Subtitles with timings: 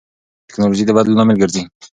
[0.47, 1.63] ټیکنالوژي د بدلون لامل ګرځي.